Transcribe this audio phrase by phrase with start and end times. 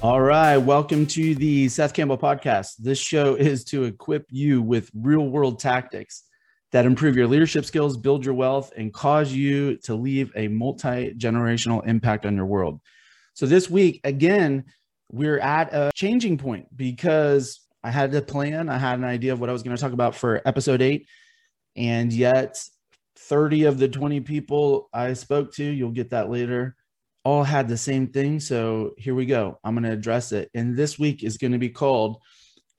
[0.00, 0.56] All right.
[0.56, 2.76] Welcome to the Seth Campbell podcast.
[2.78, 6.22] This show is to equip you with real world tactics
[6.70, 11.14] that improve your leadership skills, build your wealth, and cause you to leave a multi
[11.14, 12.80] generational impact on your world.
[13.34, 14.66] So, this week, again,
[15.10, 19.40] we're at a changing point because I had a plan, I had an idea of
[19.40, 21.08] what I was going to talk about for episode eight.
[21.74, 22.62] And yet,
[23.16, 26.76] 30 of the 20 people I spoke to, you'll get that later,
[27.28, 28.40] all had the same thing.
[28.40, 29.58] So here we go.
[29.62, 30.50] I'm going to address it.
[30.54, 32.16] And this week is going to be called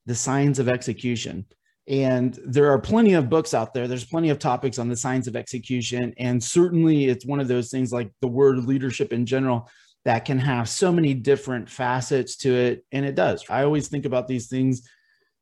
[0.08, 1.46] The Science of Execution.
[1.88, 3.88] And there are plenty of books out there.
[3.88, 6.16] There's plenty of topics on the science of execution.
[6.18, 9.70] And certainly it's one of those things like the word leadership in general
[10.04, 12.86] that can have so many different facets to it.
[12.92, 13.46] And it does.
[13.52, 14.82] I always think about these things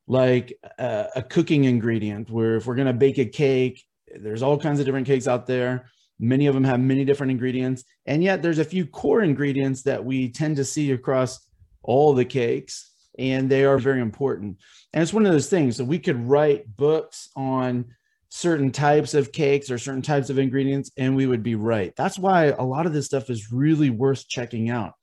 [0.05, 4.57] like a, a cooking ingredient, where if we're going to bake a cake, there's all
[4.57, 5.89] kinds of different cakes out there
[6.19, 7.83] Many of them have many different ingredients.
[8.05, 11.47] And yet there's a few core ingredients that we tend to see across
[11.83, 14.57] all the cakes, and they are very important.
[14.93, 17.85] And it's one of those things that we could write books on
[18.29, 21.93] certain types of cakes or certain types of ingredients, and we would be right.
[21.95, 24.93] That's why a lot of this stuff is really worth checking out.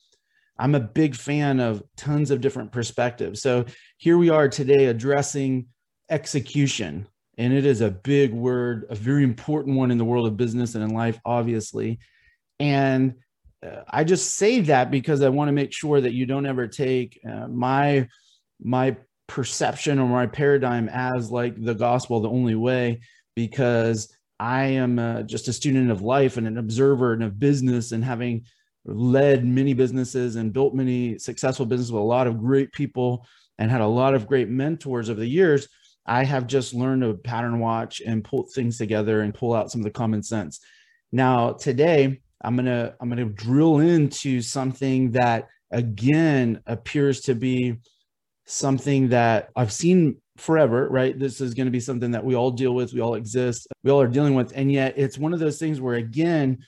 [0.58, 3.40] I'm a big fan of tons of different perspectives.
[3.40, 3.64] So
[3.96, 5.66] here we are today addressing
[6.10, 10.36] execution and it is a big word, a very important one in the world of
[10.36, 11.98] business and in life, obviously.
[12.60, 13.14] And
[13.64, 16.68] uh, I just say that because I want to make sure that you don't ever
[16.68, 18.08] take uh, my
[18.60, 23.00] my perception or my paradigm as like the gospel, the only way,
[23.34, 27.92] because I am uh, just a student of life and an observer and of business
[27.92, 28.44] and having
[28.84, 33.26] led many businesses and built many successful businesses with a lot of great people
[33.58, 35.68] and had a lot of great mentors over the years
[36.06, 39.80] I have just learned to pattern watch and pull things together and pull out some
[39.80, 40.60] of the common sense.
[41.12, 47.34] Now, today, I'm going to I'm going to drill into something that again appears to
[47.34, 47.76] be
[48.46, 51.18] something that I've seen forever, right?
[51.18, 53.90] This is going to be something that we all deal with, we all exist, we
[53.90, 56.58] all are dealing with, and yet it's one of those things where again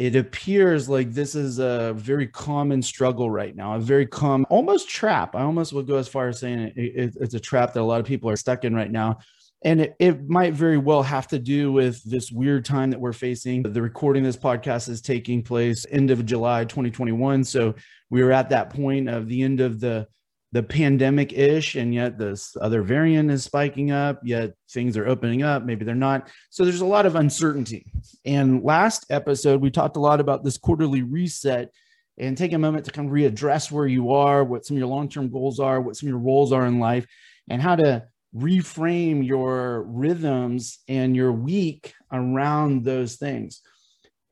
[0.00, 4.88] it appears like this is a very common struggle right now, a very common, almost
[4.88, 5.36] trap.
[5.36, 7.84] I almost would go as far as saying it, it, it's a trap that a
[7.84, 9.18] lot of people are stuck in right now.
[9.62, 13.12] And it, it, might very well have to do with this weird time that we're
[13.12, 13.62] facing.
[13.62, 17.44] The recording this podcast is taking place end of July 2021.
[17.44, 17.74] So
[18.08, 20.08] we are at that point of the end of the
[20.52, 25.42] the pandemic ish, and yet this other variant is spiking up, yet things are opening
[25.42, 25.64] up.
[25.64, 26.28] Maybe they're not.
[26.50, 27.86] So there's a lot of uncertainty.
[28.24, 31.70] And last episode, we talked a lot about this quarterly reset
[32.18, 34.88] and take a moment to kind of readdress where you are, what some of your
[34.88, 37.06] long term goals are, what some of your roles are in life,
[37.48, 43.60] and how to reframe your rhythms and your week around those things.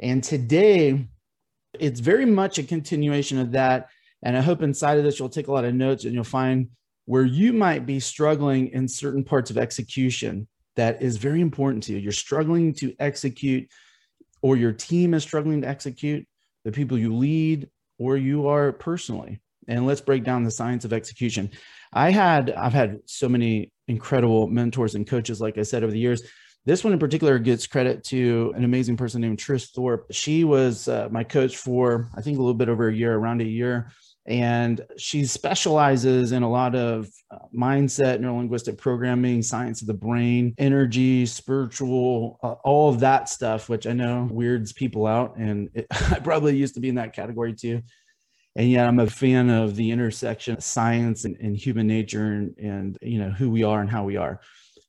[0.00, 1.08] And today,
[1.78, 3.88] it's very much a continuation of that
[4.22, 6.68] and I hope inside of this, you'll take a lot of notes and you'll find
[7.04, 10.46] where you might be struggling in certain parts of execution
[10.76, 11.98] that is very important to you.
[11.98, 13.68] You're struggling to execute,
[14.42, 16.26] or your team is struggling to execute,
[16.64, 17.68] the people you lead,
[17.98, 19.40] or you are personally.
[19.66, 21.50] And let's break down the science of execution.
[21.92, 25.98] I had, I've had so many incredible mentors and coaches, like I said, over the
[25.98, 26.22] years.
[26.64, 30.06] This one in particular gets credit to an amazing person named Trish Thorpe.
[30.10, 33.40] She was uh, my coach for, I think, a little bit over a year, around
[33.40, 33.90] a year
[34.28, 40.54] and she specializes in a lot of uh, mindset neurolinguistic programming science of the brain
[40.58, 45.36] energy spiritual uh, all of that stuff which i know weirds people out.
[45.36, 47.82] And it, i probably used to be in that category too.
[48.54, 52.56] And yet i'm a fan of the intersection of science and, and human nature and,
[52.58, 54.40] and you know who we are and how we are.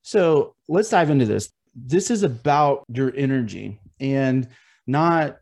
[0.02, 1.50] So let's dive into this.
[1.74, 4.48] This is about your energy and
[4.86, 5.38] not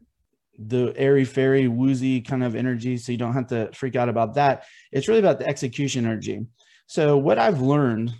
[0.58, 4.34] the airy fairy woozy kind of energy so you don't have to freak out about
[4.34, 4.64] that.
[4.90, 6.46] It's really about the execution energy.
[6.86, 8.12] So what i've learned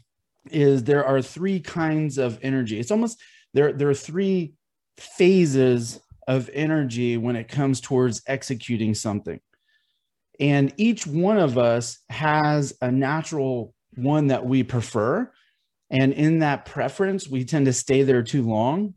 [0.51, 2.79] is there are three kinds of energy.
[2.79, 3.21] It's almost
[3.55, 4.55] there there are three
[4.97, 9.41] phases of energy when it comes towards executing something.
[10.39, 15.33] And each one of us has a natural one that we prefer.
[15.91, 18.95] And in that preference we tend to stay there too long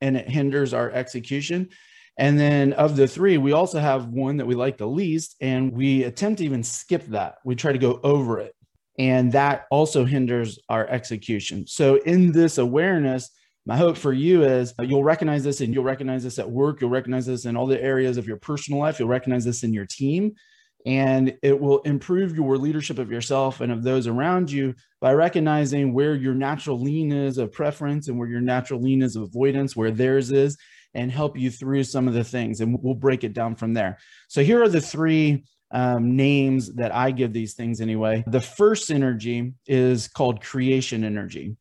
[0.00, 1.70] and it hinders our execution
[2.18, 5.72] and then of the three, we also have one that we like the least, and
[5.72, 7.36] we attempt to even skip that.
[7.44, 8.54] We try to go over it.
[8.98, 11.66] And that also hinders our execution.
[11.66, 13.30] So, in this awareness,
[13.66, 16.80] my hope for you is uh, you'll recognize this and you'll recognize this at work.
[16.80, 18.98] You'll recognize this in all the areas of your personal life.
[18.98, 20.34] You'll recognize this in your team.
[20.86, 25.92] And it will improve your leadership of yourself and of those around you by recognizing
[25.92, 29.74] where your natural lean is of preference and where your natural lean is of avoidance,
[29.74, 30.56] where theirs is,
[30.94, 32.60] and help you through some of the things.
[32.60, 33.98] And we'll break it down from there.
[34.28, 38.24] So here are the three um, names that I give these things anyway.
[38.26, 41.56] The first energy is called creation energy.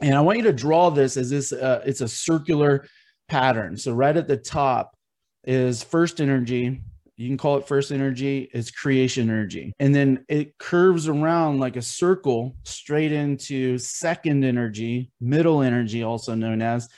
[0.00, 2.86] And I want you to draw this as this, uh, it's a circular
[3.28, 3.76] pattern.
[3.76, 4.96] So right at the top
[5.44, 6.82] is first energy.
[7.16, 9.72] You can call it first energy, it's creation energy.
[9.78, 16.34] And then it curves around like a circle straight into second energy, middle energy, also
[16.34, 16.88] known as,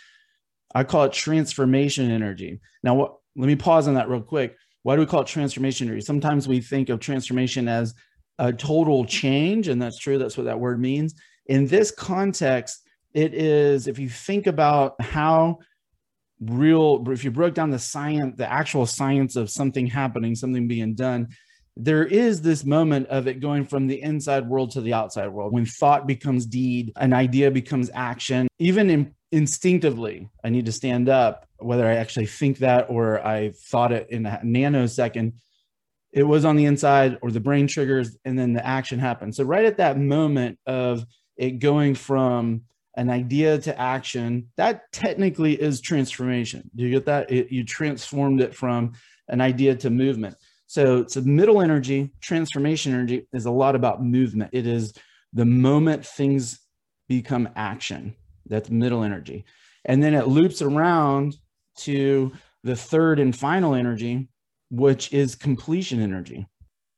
[0.75, 2.61] I call it transformation energy.
[2.83, 5.89] Now, what, let me pause on that real quick why do we call it transformation?
[5.89, 6.05] Energy?
[6.05, 7.95] Sometimes we think of transformation as
[8.39, 10.19] a total change, and that's true.
[10.19, 11.15] That's what that word means.
[11.47, 12.83] In this context,
[13.15, 15.59] it is, if you think about how
[16.39, 20.95] real, if you broke down the science, the actual science of something happening, something being
[20.95, 21.29] done,
[21.79, 25.55] there is this moment of it going from the inside world to the outside world.
[25.55, 31.09] When thought becomes deed, an idea becomes action, even in instinctively i need to stand
[31.09, 35.33] up whether i actually think that or i thought it in a nanosecond
[36.13, 39.45] it was on the inside or the brain triggers and then the action happens so
[39.45, 41.05] right at that moment of
[41.37, 42.63] it going from
[42.97, 46.71] an idea to action that technically is transformation.
[46.75, 47.31] Do you get that?
[47.31, 48.93] It, you transformed it from
[49.29, 50.37] an idea to movement.
[50.67, 54.51] So it's a middle energy transformation energy is a lot about movement.
[54.53, 54.95] It is
[55.33, 56.61] the moment things
[57.09, 58.15] become action
[58.47, 59.45] that's middle energy.
[59.85, 61.37] And then it loops around
[61.79, 62.33] to
[62.63, 64.29] the third and final energy,
[64.71, 66.47] which is completion energy.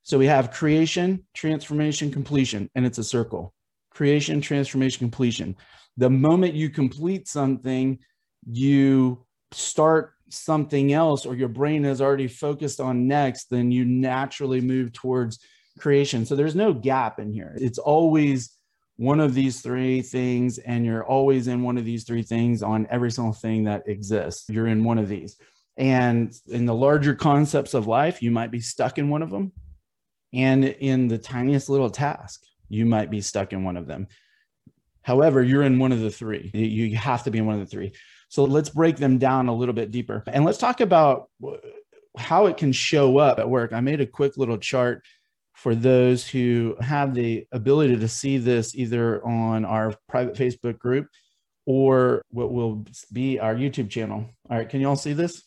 [0.03, 3.53] So we have creation, transformation, completion, and it's a circle.
[3.91, 5.57] Creation, transformation, completion.
[5.97, 7.99] The moment you complete something,
[8.47, 14.61] you start something else, or your brain is already focused on next, then you naturally
[14.61, 15.41] move towards
[15.79, 16.25] creation.
[16.25, 17.57] So there's no gap in here.
[17.59, 18.56] It's always
[18.97, 22.87] one of these three things and you're always in one of these three things on
[22.91, 24.49] every single thing that exists.
[24.49, 25.37] You're in one of these.
[25.77, 29.53] And in the larger concepts of life, you might be stuck in one of them.
[30.33, 34.09] And in the tiniest little task, you might be stuck in one of them.
[35.03, 36.51] However, you're in one of the three.
[36.53, 37.93] You have to be in one of the three.
[38.29, 40.25] So let's break them down a little bit deeper.
[40.27, 41.29] And let's talk about
[42.17, 43.73] how it can show up at work.
[43.73, 45.05] I made a quick little chart
[45.57, 51.09] for those who have the ability to see this either on our private Facebook group
[51.65, 54.27] or what will be our YouTube channel.
[54.51, 55.43] All right, can you all see this?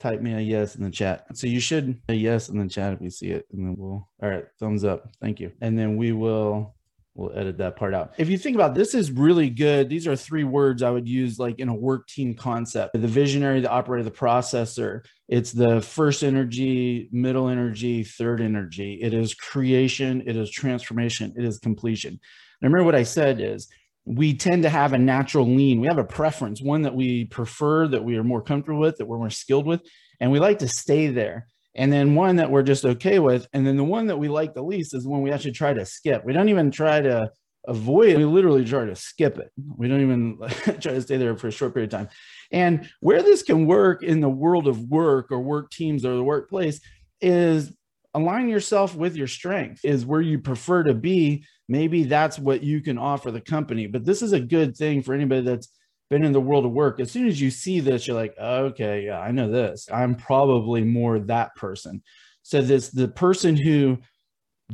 [0.00, 1.24] Type me a yes in the chat.
[1.34, 4.08] So you should a yes in the chat if you see it, and then we'll.
[4.22, 5.08] All right, thumbs up.
[5.20, 5.50] Thank you.
[5.60, 6.76] And then we will
[7.14, 8.14] we'll edit that part out.
[8.18, 9.88] If you think about this is really good.
[9.88, 12.92] These are three words I would use like in a work team concept.
[12.92, 15.04] The visionary, the operator, the processor.
[15.28, 19.00] It's the first energy, middle energy, third energy.
[19.02, 22.12] It is creation, it is transformation, it is completion.
[22.12, 23.68] And remember what I said is
[24.04, 25.80] we tend to have a natural lean.
[25.80, 29.06] We have a preference, one that we prefer, that we are more comfortable with, that
[29.06, 29.82] we're more skilled with,
[30.20, 31.46] and we like to stay there
[31.78, 34.52] and then one that we're just okay with and then the one that we like
[34.52, 36.24] the least is the one we actually try to skip.
[36.24, 37.30] We don't even try to
[37.66, 39.52] avoid it we literally try to skip it.
[39.76, 42.08] We don't even try to stay there for a short period of time.
[42.50, 46.24] And where this can work in the world of work or work teams or the
[46.24, 46.80] workplace
[47.20, 47.72] is
[48.14, 51.44] align yourself with your strength is where you prefer to be.
[51.68, 53.86] Maybe that's what you can offer the company.
[53.86, 55.68] But this is a good thing for anybody that's
[56.10, 59.04] been in the world of work, as soon as you see this, you're like, okay,
[59.06, 59.88] yeah, I know this.
[59.92, 62.02] I'm probably more that person.
[62.42, 63.98] So this the person who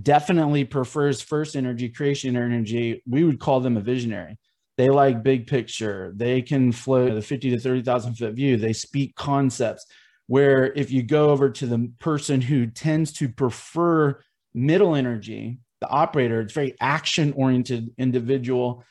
[0.01, 4.39] definitely prefers first energy, creation energy, we would call them a visionary.
[4.77, 6.13] They like big picture.
[6.17, 8.57] They can float the 50 to 30,000 foot view.
[8.57, 9.87] They speak concepts.
[10.27, 14.21] Where if you go over to the person who tends to prefer
[14.55, 18.85] middle energy, the operator, it's very action oriented individual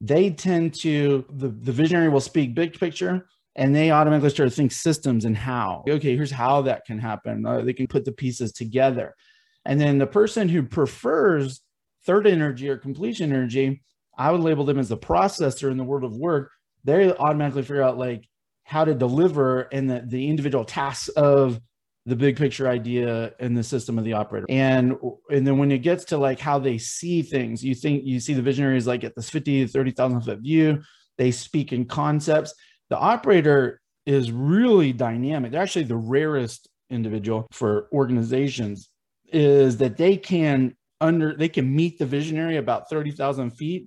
[0.00, 3.26] they tend to the, the visionary will speak big picture
[3.56, 5.84] and they automatically start to think systems and how.
[5.88, 7.44] Okay here's how that can happen.
[7.44, 9.14] Uh, they can put the pieces together.
[9.64, 11.60] And then the person who prefers
[12.06, 13.82] third energy or completion energy
[14.16, 16.50] i would label them as the processor in the world of work.
[16.84, 18.28] They automatically figure out like
[18.64, 21.60] how to deliver and the, the individual tasks of
[22.08, 24.46] the big picture idea and the system of the operator.
[24.48, 24.96] And
[25.30, 28.32] and then when it gets to like how they see things, you think you see
[28.32, 30.82] the visionaries like at this 50 to 30,000 foot view,
[31.18, 32.54] they speak in concepts.
[32.88, 35.52] The operator is really dynamic.
[35.52, 38.88] They're actually the rarest individual for organizations
[39.30, 43.86] is that they can under they can meet the visionary about 30,000 feet.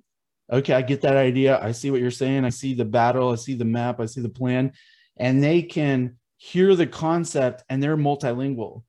[0.52, 1.60] Okay, I get that idea.
[1.60, 2.44] I see what you're saying.
[2.44, 3.32] I see the battle.
[3.32, 3.98] I see the map.
[3.98, 4.72] I see the plan.
[5.16, 8.82] And they can hear the concept and they're multilingual.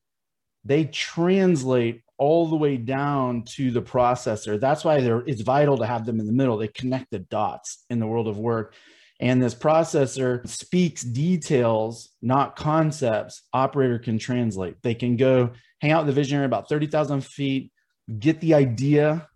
[0.66, 4.60] They translate all the way down to the processor.
[4.60, 6.58] That's why it's vital to have them in the middle.
[6.58, 8.74] They connect the dots in the world of work.
[9.20, 14.76] and this processor speaks details, not concepts, operator can translate.
[14.82, 17.72] They can go hang out with the visionary about 30,000 feet,
[18.20, 19.30] get the idea,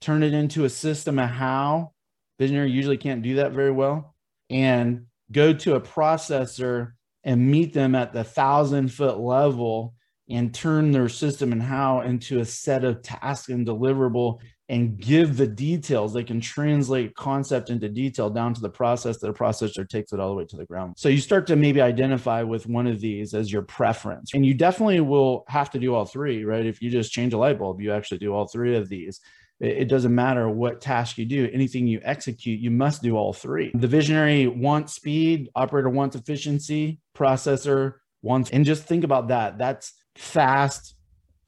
[0.00, 1.92] turn it into a system of how.
[2.40, 4.16] Visionary usually can't do that very well.
[4.50, 9.94] And go to a processor and meet them at the thousand foot level
[10.30, 15.36] and turn their system and how into a set of tasks and deliverable and give
[15.36, 16.14] the details.
[16.14, 20.20] They can translate concept into detail down to the process that a processor takes it
[20.20, 20.94] all the way to the ground.
[20.96, 24.32] So you start to maybe identify with one of these as your preference.
[24.32, 26.64] And you definitely will have to do all three, right?
[26.64, 29.20] If you just change a light bulb, you actually do all three of these.
[29.60, 33.70] It doesn't matter what task you do, anything you execute, you must do all three.
[33.74, 39.58] The visionary wants speed, operator wants efficiency, processor wants, and just think about that.
[39.58, 40.94] That's fast,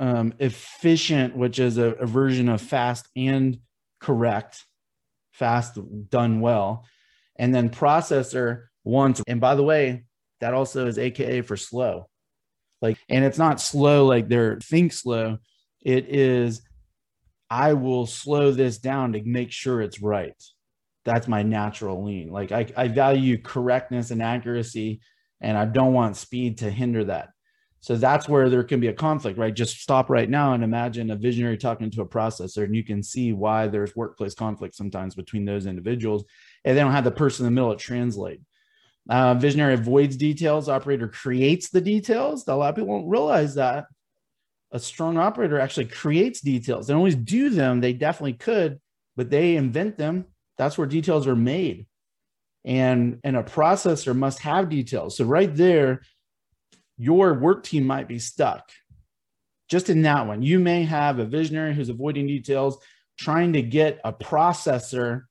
[0.01, 3.59] um, efficient, which is a, a version of fast and
[4.01, 4.65] correct,
[5.33, 5.79] fast
[6.09, 6.85] done well.
[7.37, 10.05] And then processor wants, and by the way,
[10.41, 12.09] that also is AKA for slow.
[12.83, 15.39] Like, and it's not slow like they're think slow.
[15.81, 16.63] It is
[17.51, 20.35] I will slow this down to make sure it's right.
[21.05, 22.31] That's my natural lean.
[22.31, 25.01] Like I, I value correctness and accuracy,
[25.45, 27.29] and I don't want speed to hinder that.
[27.81, 29.53] So that's where there can be a conflict, right?
[29.53, 33.03] Just stop right now and imagine a visionary talking to a processor, and you can
[33.03, 36.25] see why there's workplace conflict sometimes between those individuals,
[36.65, 38.41] and they don't have the person in the middle to translate.
[39.11, 40.71] Uh, visionary avoids details.
[40.71, 42.49] Operator creates the details.
[42.49, 43.85] A lot of people don't realize that
[44.73, 46.87] a strong operator actually creates details.
[46.87, 47.83] They always do them.
[47.83, 48.81] They definitely could,
[49.15, 50.25] but they invent them.
[50.57, 51.87] That's where details are made.
[52.65, 55.17] And, and a processor must have details.
[55.17, 56.03] So right there,
[56.97, 58.71] your work team might be stuck.
[59.69, 62.79] Just in that one, you may have a visionary who's avoiding details,
[63.19, 65.23] trying to get a processor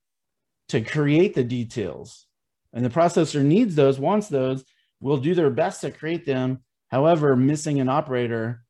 [0.68, 2.26] to create the details.
[2.72, 4.64] And the processor needs those, wants those,
[5.00, 6.62] will do their best to create them.
[6.88, 8.64] However, missing an operator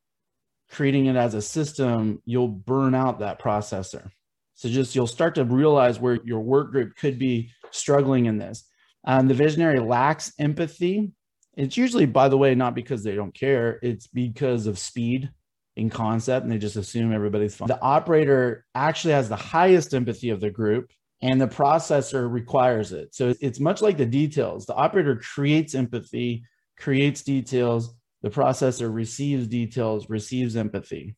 [0.70, 4.10] creating it as a system, you'll burn out that processor.
[4.54, 8.64] So just you'll start to realize where your work group could be struggling in this.
[9.04, 11.12] Um, the visionary lacks empathy.
[11.56, 15.30] It's usually, by the way, not because they don't care, it's because of speed
[15.76, 17.68] in concept and they just assume everybody's fine.
[17.68, 23.14] The operator actually has the highest empathy of the group and the processor requires it.
[23.14, 24.66] So it's much like the details.
[24.66, 26.44] The operator creates empathy,
[26.76, 31.14] creates details, the processor receives details, receives empathy.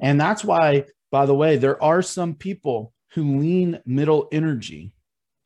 [0.00, 4.92] And that's why, by the way, there are some people who lean middle energy.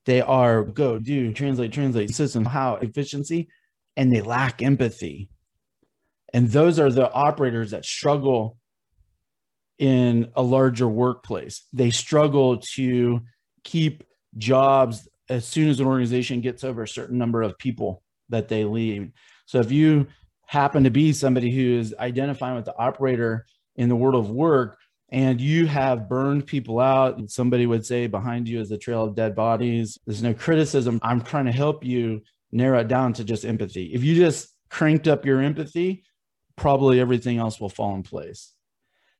[0.06, 3.50] They are go, do, translate, translate, system, how, efficiency,
[3.94, 5.28] and they lack empathy.
[6.32, 8.56] And those are the operators that struggle
[9.78, 11.66] in a larger workplace.
[11.74, 13.20] They struggle to
[13.62, 14.04] keep
[14.38, 18.64] jobs as soon as an organization gets over a certain number of people that they
[18.64, 19.12] lead.
[19.44, 20.06] So if you
[20.46, 23.44] happen to be somebody who is identifying with the operator
[23.76, 24.77] in the world of work
[25.10, 29.14] and you have burned people out, somebody would say behind you is a trail of
[29.14, 29.98] dead bodies.
[30.06, 31.00] There's no criticism.
[31.02, 32.22] I'm trying to help you
[32.52, 33.94] narrow it down to just empathy.
[33.94, 36.04] If you just cranked up your empathy,
[36.56, 38.52] probably everything else will fall in place.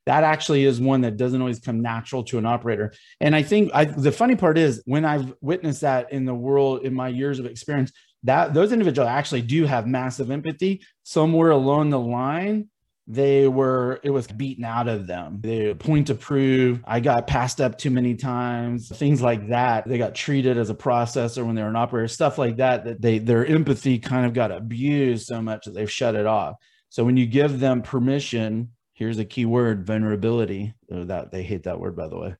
[0.05, 2.93] That actually is one that doesn't always come natural to an operator.
[3.19, 6.83] And I think I, the funny part is when I've witnessed that in the world
[6.83, 7.91] in my years of experience,
[8.23, 10.81] that those individuals actually do have massive empathy.
[11.03, 12.69] Somewhere along the line,
[13.11, 15.39] they were it was beaten out of them.
[15.41, 19.87] The point to prove i got passed up too many times things like that.
[19.87, 23.01] They got treated as a processor when they were an operator stuff like that that
[23.01, 26.55] they their empathy kind of got abused so much that they've shut it off.
[26.89, 30.73] So when you give them permission here's a key word vulnerability.
[30.91, 32.35] Oh, that they hate that word by the way.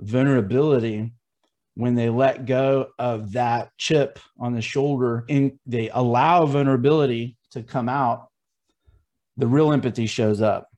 [0.00, 1.12] Vulnerability
[1.76, 7.62] when they let go of that chip on the shoulder and they allow vulnerability to
[7.62, 8.28] come out,
[9.40, 10.68] the real empathy shows up.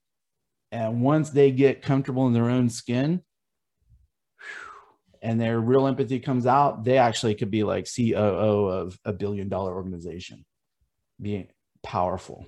[0.71, 3.23] And once they get comfortable in their own skin
[5.21, 9.49] and their real empathy comes out, they actually could be like COO of a billion
[9.49, 10.45] dollar organization,
[11.21, 11.49] being
[11.83, 12.47] powerful.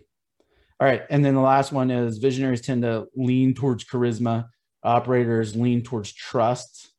[0.81, 1.03] All right.
[1.11, 4.47] And then the last one is visionaries tend to lean towards charisma,
[4.83, 6.91] operators lean towards trust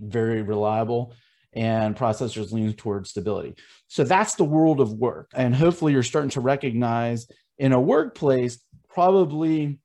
[0.00, 1.14] very reliable
[1.52, 3.54] and processors lean towards stability.
[3.88, 5.30] So that's the world of work.
[5.34, 7.26] And hopefully you're starting to recognize
[7.60, 9.78] in a workplace, probably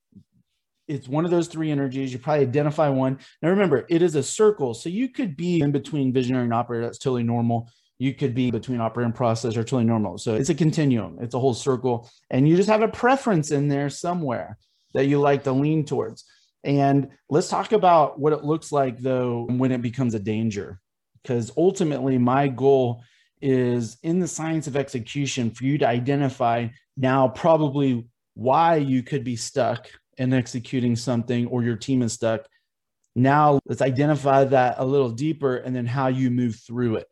[0.88, 2.14] it's one of those three energies.
[2.14, 3.20] You probably identify one.
[3.42, 4.74] Now remember, it is a circle.
[4.74, 6.86] So you could be in between visionary and operator.
[6.86, 7.70] That's totally normal.
[7.98, 10.18] You could be between operator and processor, totally normal.
[10.18, 11.18] So it's a continuum.
[11.22, 12.10] It's a whole circle.
[12.30, 14.58] And you just have a preference in there somewhere
[14.94, 16.26] that you like to lean towards.
[16.64, 20.80] And let's talk about what it looks like, though, when it becomes a danger.
[21.26, 23.04] because ultimately my goal
[23.42, 29.24] is in the science of execution for you to identify now probably why you could
[29.24, 32.48] be stuck in executing something or your team is stuck.
[33.16, 37.08] Now let's identify that a little deeper and then how you move through it.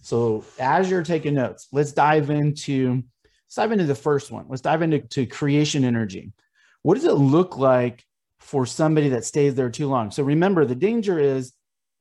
[0.00, 3.02] So as you're taking notes, let's dive into
[3.46, 4.46] let's dive into the first one.
[4.48, 6.32] Let's dive into to creation energy.
[6.82, 8.04] What does it look like
[8.40, 10.10] for somebody that stays there too long?
[10.10, 11.52] So remember, the danger is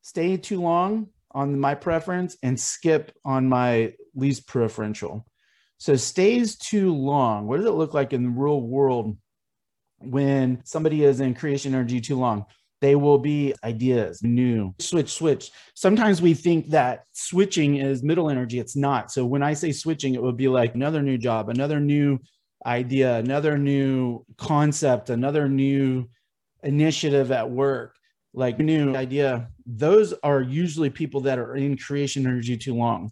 [0.02, 5.26] stay too long on my preference and skip on my least preferential.
[5.78, 7.48] So stays too long.
[7.48, 9.18] What does it look like in the real world
[10.00, 12.46] when somebody is in creation energy too long?
[12.80, 15.52] They will be ideas, new, switch, switch.
[15.74, 18.60] Sometimes we think that switching is middle energy.
[18.60, 19.10] It's not.
[19.10, 22.20] So when I say switching, it would be like another new job, another new
[22.66, 26.10] idea, another new concept, another new
[26.62, 27.96] initiative at work,
[28.34, 29.50] like new idea.
[29.66, 33.12] Those are usually people that are in creation energy too long.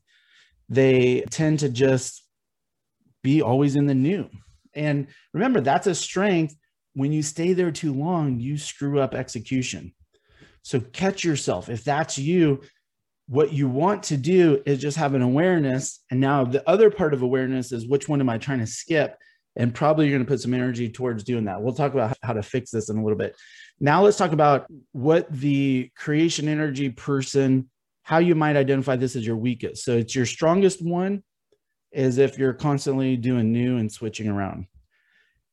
[0.70, 2.24] They tend to just
[3.24, 4.30] be always in the new.
[4.74, 6.56] And remember, that's a strength.
[6.94, 9.94] When you stay there too long, you screw up execution.
[10.64, 11.70] So catch yourself.
[11.70, 12.62] If that's you,
[13.28, 16.04] what you want to do is just have an awareness.
[16.10, 19.18] And now the other part of awareness is which one am I trying to skip?
[19.56, 21.62] And probably you're going to put some energy towards doing that.
[21.62, 23.36] We'll talk about how to fix this in a little bit.
[23.84, 27.68] Now let's talk about what the creation energy person,
[28.04, 29.84] how you might identify this as your weakest.
[29.84, 31.24] So it's your strongest one
[31.92, 34.68] is if you're constantly doing new and switching around.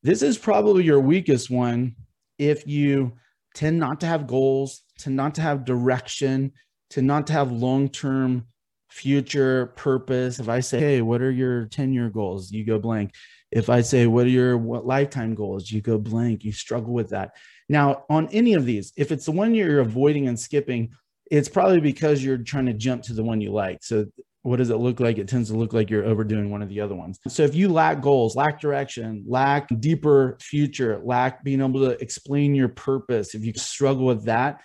[0.03, 1.95] This is probably your weakest one
[2.37, 3.13] if you
[3.55, 6.51] tend not to have goals, to not to have direction,
[6.91, 8.45] to not to have long-term
[8.89, 10.39] future purpose.
[10.39, 13.15] If I say, "Hey, what are your 10-year goals?" you go blank.
[13.51, 16.45] If I say, "What are your what lifetime goals?" you go blank.
[16.45, 17.35] You struggle with that.
[17.69, 20.91] Now, on any of these, if it's the one you're avoiding and skipping,
[21.29, 23.83] it's probably because you're trying to jump to the one you like.
[23.83, 24.07] So
[24.41, 25.19] what does it look like?
[25.19, 27.19] It tends to look like you're overdoing one of the other ones.
[27.27, 32.55] So if you lack goals, lack direction, lack deeper future, lack being able to explain
[32.55, 34.61] your purpose, if you struggle with that,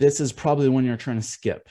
[0.00, 1.68] this is probably the one you're trying to skip.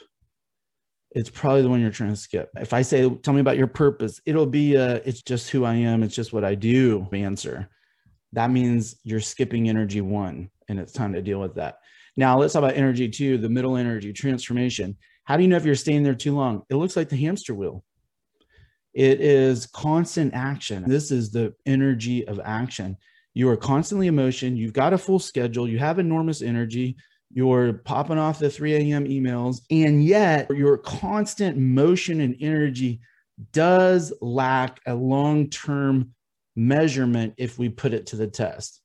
[1.12, 2.50] It's probably the one you're trying to skip.
[2.56, 5.76] If I say, tell me about your purpose, it'll be a, it's just who I
[5.76, 6.04] am.
[6.04, 7.70] It's just what I do answer.
[8.34, 11.80] That means you're skipping energy one and it's time to deal with that.
[12.16, 15.66] Now let's talk about energy two, the middle energy transformation how do you know if
[15.66, 16.64] you're staying there too long?
[16.70, 17.84] It looks like the hamster wheel.
[18.94, 20.86] It is constant action.
[20.88, 22.96] This is the energy of action.
[23.34, 24.56] You are constantly in motion.
[24.56, 25.68] You've got a full schedule.
[25.68, 26.96] You have enormous energy.
[27.30, 29.04] You're popping off the 3 a.m.
[29.04, 33.02] emails, and yet your constant motion and energy
[33.52, 36.14] does lack a long term
[36.56, 38.82] measurement if we put it to the test.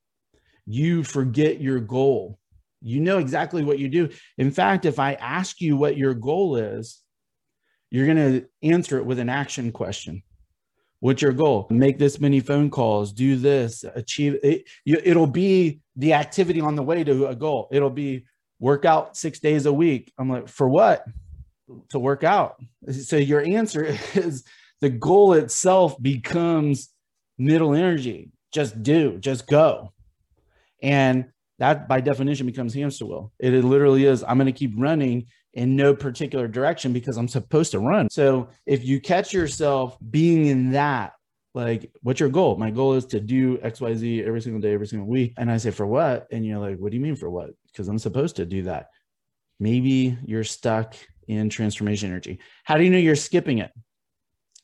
[0.67, 2.39] You forget your goal.
[2.81, 4.09] You know exactly what you do.
[4.39, 7.01] In fact, if I ask you what your goal is,
[7.91, 10.23] you're going to answer it with an action question.
[11.01, 11.67] What's your goal?
[11.69, 14.69] Make this many phone calls, do this, achieve it.
[14.87, 17.69] It'll be the activity on the way to a goal.
[17.73, 18.25] It'll be
[18.61, 20.13] work out six days a week.
[20.17, 21.05] I'm like, for what?
[21.91, 22.63] To work out.
[22.91, 24.45] So your answer is
[24.81, 26.91] the goal itself becomes
[27.37, 28.31] middle energy.
[28.53, 29.92] Just do, just go.
[30.83, 31.27] And
[31.59, 33.33] that by definition becomes hamster wheel.
[33.39, 34.25] It, it literally is.
[34.25, 38.11] I'm going to keep running in no particular direction because I'm supposed to run.
[38.11, 41.13] So if you catch yourself being in that,
[41.55, 42.57] like, what's your goal?
[42.57, 45.35] My goal is to do XYZ every single day, every single week.
[45.37, 46.27] And I say, for what?
[46.33, 47.51] And you're like, what do you mean for what?
[47.67, 48.89] Because I'm supposed to do that.
[49.61, 50.97] Maybe you're stuck
[51.29, 52.39] in transformation energy.
[52.65, 53.71] How do you know you're skipping it?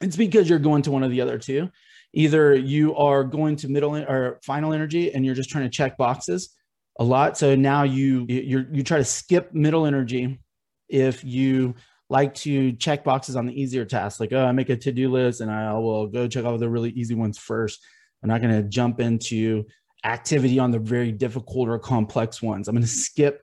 [0.00, 1.70] It's because you're going to one of the other two.
[2.14, 5.96] Either you are going to middle or final energy and you're just trying to check
[5.96, 6.54] boxes
[6.98, 7.36] a lot.
[7.36, 10.40] So now you you you try to skip middle energy
[10.88, 11.74] if you
[12.10, 15.10] like to check boxes on the easier tasks, like oh, I make a to do
[15.10, 17.80] list and I will go check all the really easy ones first.
[18.22, 19.64] I'm not going to jump into
[20.04, 22.68] activity on the very difficult or complex ones.
[22.68, 23.42] I'm going to skip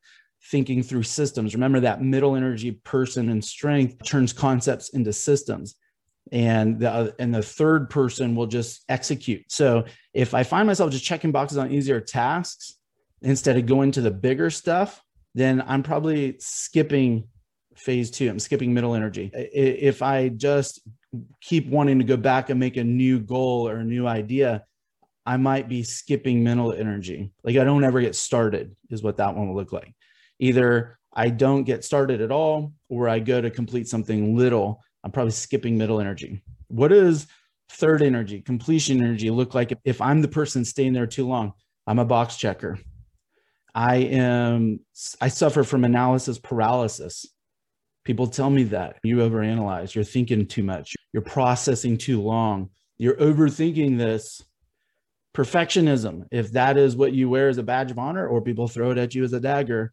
[0.52, 1.54] thinking through systems.
[1.54, 5.76] Remember that middle energy person and strength turns concepts into systems
[6.32, 9.44] and the and the third person will just execute.
[9.52, 12.76] So if I find myself just checking boxes on easier tasks,
[13.22, 15.02] instead of going to the bigger stuff,
[15.34, 17.28] then I'm probably skipping
[17.76, 18.30] phase two.
[18.30, 19.32] I'm skipping middle energy.
[19.34, 20.82] If I just
[21.42, 24.64] keep wanting to go back and make a new goal or a new idea,
[25.26, 27.32] I might be skipping middle energy.
[27.44, 29.94] Like I don't ever get started, is what that one will look like.
[30.40, 34.82] Either I don't get started at all, or I go to complete something little.
[35.06, 36.42] I'm probably skipping middle energy.
[36.68, 37.28] What does
[37.70, 41.54] third energy, completion energy look like if I'm the person staying there too long?
[41.86, 42.80] I'm a box checker.
[43.76, 44.80] I am
[45.22, 47.28] I suffer from analysis paralysis.
[48.04, 53.18] People tell me that you overanalyze, you're thinking too much, you're processing too long, you're
[53.18, 54.42] overthinking this.
[55.36, 58.92] Perfectionism, if that is what you wear as a badge of honor, or people throw
[58.92, 59.92] it at you as a dagger,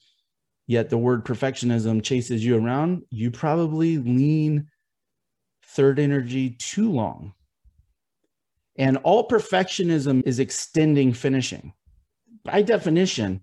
[0.68, 4.68] yet the word perfectionism chases you around, you probably lean
[5.66, 7.34] third energy too long.
[8.76, 11.74] And all perfectionism is extending finishing.
[12.44, 13.42] By definition,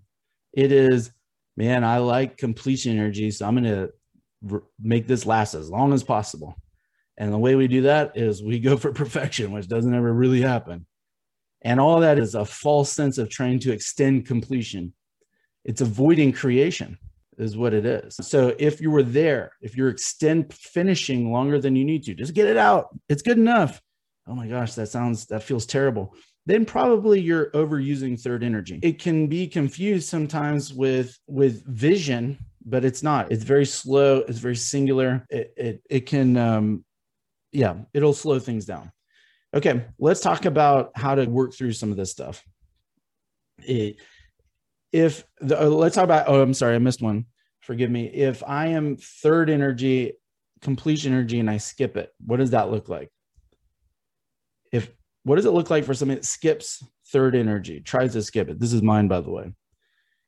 [0.52, 1.12] it is,
[1.56, 3.30] man, I like completion energy.
[3.30, 6.56] So I'm going to make this last as long as possible.
[7.16, 10.40] And the way we do that is we go for perfection, which doesn't ever really
[10.40, 10.86] happen.
[11.62, 14.94] And all that is a false sense of trying to extend completion.
[15.64, 16.98] It's avoiding creation,
[17.40, 18.16] is what it is.
[18.20, 22.34] So if you were there, if you're extend finishing longer than you need to, just
[22.34, 22.88] get it out.
[23.08, 23.80] It's good enough.
[24.26, 26.14] Oh my gosh, that sounds, that feels terrible.
[26.46, 28.80] Then probably you're overusing third energy.
[28.82, 33.30] It can be confused sometimes with with vision, but it's not.
[33.30, 34.24] It's very slow.
[34.26, 35.26] It's very singular.
[35.28, 36.84] It it, it can um,
[37.52, 38.90] yeah, it'll slow things down.
[39.52, 42.42] Okay, let's talk about how to work through some of this stuff.
[43.58, 43.96] It,
[44.92, 47.26] if the, uh, let's talk about, oh, I'm sorry, I missed one.
[47.60, 48.06] Forgive me.
[48.06, 50.14] If I am third energy,
[50.60, 53.10] completion energy, and I skip it, what does that look like?
[54.72, 54.90] If
[55.24, 58.58] what does it look like for somebody that skips third energy, tries to skip it?
[58.58, 59.52] This is mine, by the way.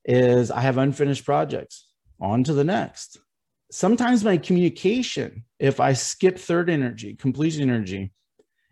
[0.04, 1.88] Is I have unfinished projects.
[2.20, 3.18] On to the next.
[3.72, 8.12] Sometimes my communication, if I skip third energy, completion energy,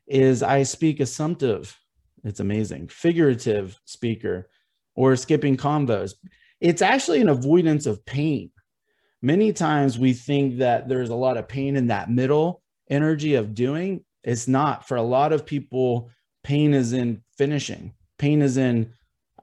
[0.07, 1.77] is I speak assumptive.
[2.23, 2.89] It's amazing.
[2.89, 4.49] Figurative speaker
[4.95, 6.15] or skipping combos.
[6.61, 8.51] It's actually an avoidance of pain.
[9.23, 13.55] Many times we think that there's a lot of pain in that middle energy of
[13.55, 14.05] doing.
[14.25, 14.87] It's not.
[14.87, 16.11] For a lot of people,
[16.43, 17.95] pain is in finishing.
[18.19, 18.93] Pain is in,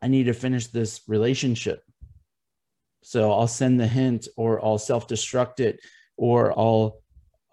[0.01, 1.83] I need to finish this relationship.
[3.03, 5.79] So I'll send the hint or I'll self destruct it
[6.17, 7.01] or I'll,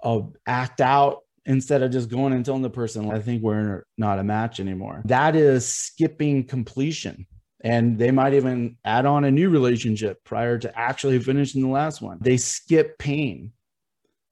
[0.03, 4.19] I'll act out instead of just going and telling the person, I think we're not
[4.19, 5.03] a match anymore.
[5.05, 7.27] That is skipping completion.
[7.65, 12.01] And they might even add on a new relationship prior to actually finishing the last
[12.01, 12.19] one.
[12.21, 13.53] They skip pain,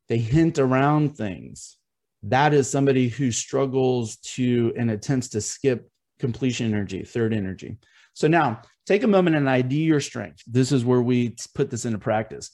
[0.08, 1.76] they hint around things.
[2.24, 5.90] That is somebody who struggles to and attempts to skip
[6.20, 7.78] completion energy, third energy.
[8.14, 10.42] So now take a moment and ID your strength.
[10.46, 12.52] This is where we put this into practice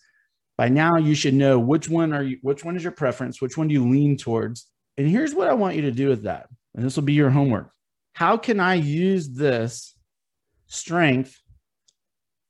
[0.58, 3.56] by now you should know which one are you which one is your preference which
[3.56, 4.66] one do you lean towards
[4.98, 7.30] and here's what i want you to do with that and this will be your
[7.30, 7.70] homework
[8.12, 9.94] how can i use this
[10.68, 11.40] strength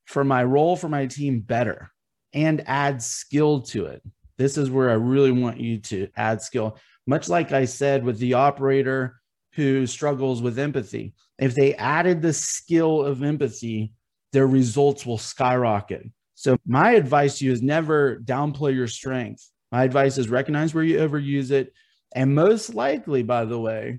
[0.05, 1.91] for my role for my team better
[2.35, 4.03] and add skill to it
[4.37, 6.77] this is where i really want you to add skill
[7.07, 9.21] much like i said with the operator
[9.55, 13.93] who struggles with empathy if they added the skill of empathy
[14.33, 16.05] their results will skyrocket
[16.39, 19.51] so my advice to you is never downplay your strength.
[19.73, 21.73] My advice is recognize where you overuse it.
[22.15, 23.99] And most likely, by the way,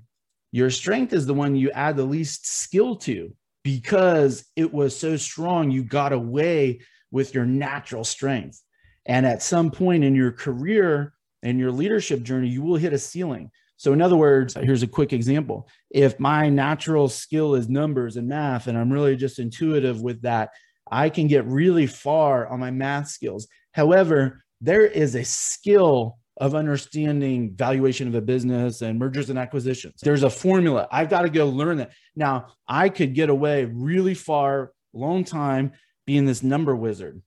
[0.50, 5.16] your strength is the one you add the least skill to because it was so
[5.16, 8.62] strong, you got away with your natural strength.
[9.06, 12.98] And at some point in your career and your leadership journey, you will hit a
[12.98, 13.50] ceiling.
[13.76, 15.66] So, in other words, here's a quick example.
[15.90, 20.50] If my natural skill is numbers and math, and I'm really just intuitive with that,
[20.90, 23.48] I can get really far on my math skills.
[23.72, 30.00] However, there is a skill of understanding valuation of a business and mergers and acquisitions.
[30.02, 30.88] There's a formula.
[30.90, 31.92] I've got to go learn that.
[32.16, 35.72] Now, I could get away really far, long time
[36.06, 37.22] being this number wizard.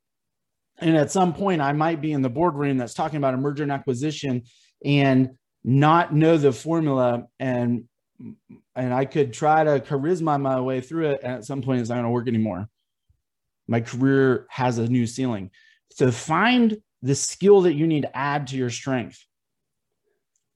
[0.79, 3.63] And at some point, I might be in the boardroom that's talking about a merger
[3.63, 4.43] and acquisition
[4.83, 5.29] and
[5.63, 7.85] not know the formula and
[8.75, 11.21] and I could try to charisma my way through it.
[11.23, 12.69] And at some point, it's not going to work anymore
[13.67, 15.51] my career has a new ceiling.
[15.91, 19.23] So find the skill that you need to add to your strength.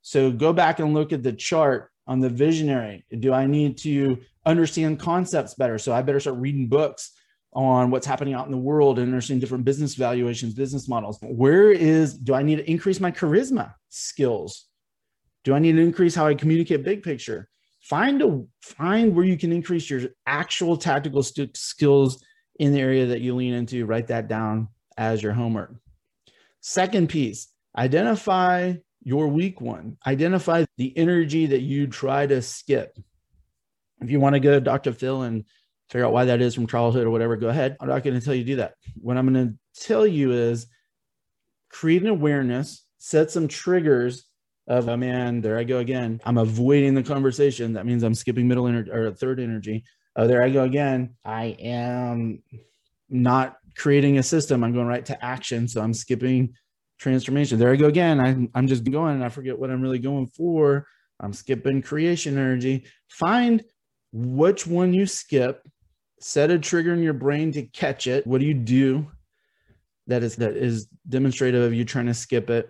[0.01, 3.05] So go back and look at the chart on the visionary.
[3.19, 5.77] Do I need to understand concepts better?
[5.77, 7.11] So I better start reading books
[7.51, 11.19] on what's happening out in the world and understanding different business valuations, business models.
[11.21, 14.67] Where is, do I need to increase my charisma skills?
[15.43, 17.49] Do I need to increase how I communicate big picture?
[17.81, 22.23] Find a find where you can increase your actual tactical st- skills
[22.59, 25.73] in the area that you lean into, write that down as your homework.
[26.67, 29.95] Second piece, identify your weak one.
[30.05, 32.97] Identify the energy that you try to skip.
[34.01, 34.91] If you want to go to Dr.
[34.91, 35.45] Phil and
[35.89, 37.77] figure out why that is from childhood or whatever, go ahead.
[37.79, 38.73] I'm not going to tell you to do that.
[38.99, 40.67] What I'm going to tell you is
[41.69, 44.25] create an awareness, set some triggers
[44.67, 46.19] of, oh man, there I go again.
[46.25, 47.73] I'm avoiding the conversation.
[47.73, 49.85] That means I'm skipping middle energy or third energy
[50.17, 51.15] oh, there I go again.
[51.23, 52.41] I am
[53.09, 54.63] not creating a system.
[54.63, 55.67] I'm going right to action.
[55.67, 56.53] So I'm skipping
[56.99, 57.59] transformation.
[57.59, 58.19] There I go again.
[58.19, 60.87] I'm, I'm just going and I forget what I'm really going for.
[61.19, 62.85] I'm skipping creation energy.
[63.09, 63.63] Find
[64.11, 65.61] which one you skip,
[66.19, 68.25] set a trigger in your brain to catch it.
[68.25, 69.07] What do you do
[70.07, 72.69] that is that is demonstrative of you trying to skip it?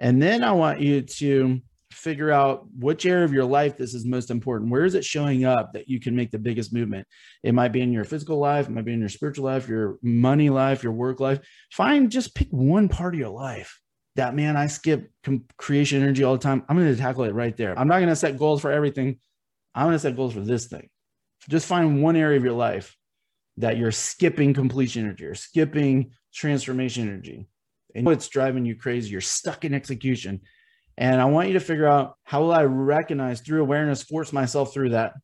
[0.00, 4.04] And then I want you to figure out which area of your life this is
[4.04, 4.70] most important.
[4.70, 7.06] Where is it showing up that you can make the biggest movement?
[7.42, 9.98] It might be in your physical life, it might be in your spiritual life, your
[10.02, 11.40] money life, your work life.
[11.72, 13.80] Find just pick one part of your life
[14.16, 15.10] that man, I skip
[15.56, 16.64] creation energy all the time.
[16.68, 17.78] I'm going to tackle it right there.
[17.78, 19.18] I'm not going to set goals for everything.
[19.74, 20.88] I'm going to set goals for this thing.
[21.48, 22.96] Just find one area of your life
[23.58, 27.46] that you're skipping completion energy or skipping transformation energy.
[27.94, 29.10] And what's driving you crazy.
[29.10, 30.40] You're stuck in execution.
[30.98, 34.72] And I want you to figure out how will I recognize through awareness, force myself
[34.72, 35.14] through that.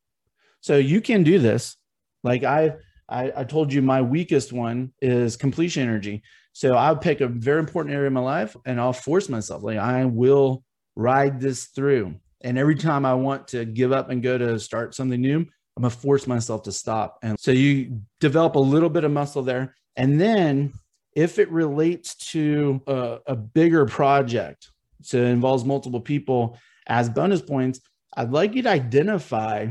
[0.61, 1.77] So you can do this.
[2.23, 2.75] Like I,
[3.09, 6.23] I, I told you, my weakest one is completion energy.
[6.53, 9.63] So I'll pick a very important area of my life and I'll force myself.
[9.63, 10.63] Like I will
[10.95, 12.15] ride this through.
[12.43, 15.39] And every time I want to give up and go to start something new,
[15.77, 17.19] I'm gonna force myself to stop.
[17.23, 19.75] And so you develop a little bit of muscle there.
[19.97, 20.73] And then
[21.15, 24.69] if it relates to a, a bigger project,
[25.03, 27.81] so it involves multiple people as bonus points,
[28.17, 29.69] I'd like you to identify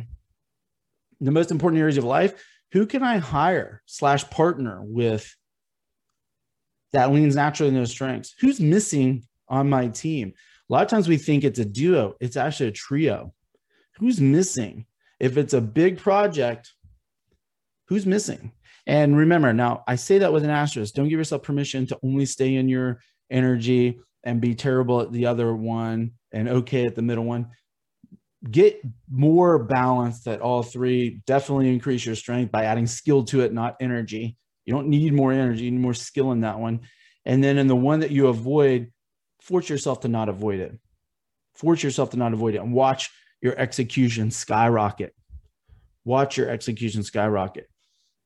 [1.19, 2.33] the most important areas of life.
[2.71, 5.35] Who can I hire slash partner with
[6.93, 8.33] that leans naturally in those strengths?
[8.39, 10.33] Who's missing on my team?
[10.69, 13.33] A lot of times we think it's a duo, it's actually a trio.
[13.97, 14.85] Who's missing?
[15.19, 16.71] If it's a big project,
[17.87, 18.53] who's missing?
[18.87, 20.95] And remember, now I say that with an asterisk.
[20.95, 25.25] Don't give yourself permission to only stay in your energy and be terrible at the
[25.25, 27.47] other one and okay at the middle one.
[28.49, 31.21] Get more balanced at all three.
[31.27, 34.37] Definitely increase your strength by adding skill to it, not energy.
[34.65, 36.81] You don't need more energy, you need more skill in that one.
[37.25, 38.91] And then in the one that you avoid,
[39.41, 40.77] force yourself to not avoid it.
[41.55, 45.13] Force yourself to not avoid it and watch your execution skyrocket.
[46.05, 47.67] Watch your execution skyrocket.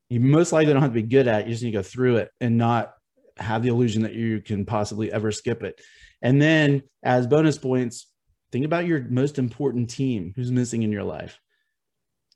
[0.08, 1.46] You most likely don't have to be good at it.
[1.46, 2.94] You just need to go through it and not
[3.36, 5.80] have the illusion that you can possibly ever skip it.
[6.22, 8.10] And then as bonus points,
[8.52, 11.40] think about your most important team who's missing in your life.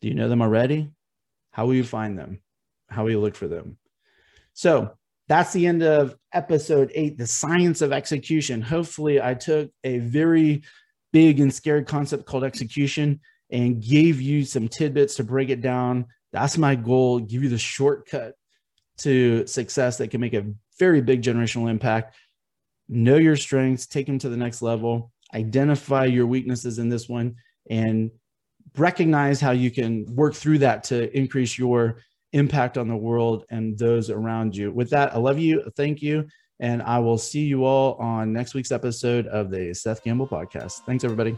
[0.00, 0.90] Do you know them already?
[1.52, 2.40] How will you find them?
[2.88, 3.78] How will you look for them?
[4.52, 4.92] So
[5.28, 8.60] that's the end of episode eight, the science of execution.
[8.60, 10.62] Hopefully, I took a very
[11.12, 16.06] big and scary concept called execution and gave you some tidbits to break it down.
[16.32, 18.34] That's my goal, give you the shortcut
[18.98, 20.46] to success that can make a
[20.80, 22.16] very big generational impact.
[22.88, 27.36] Know your strengths, take them to the next level, identify your weaknesses in this one,
[27.70, 28.10] and
[28.76, 31.98] recognize how you can work through that to increase your
[32.32, 34.72] impact on the world and those around you.
[34.72, 35.62] With that, I love you.
[35.76, 36.26] Thank you.
[36.58, 40.80] And I will see you all on next week's episode of the Seth Campbell podcast.
[40.84, 41.36] Thanks, everybody.